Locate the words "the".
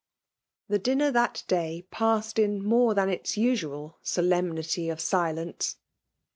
0.71-0.79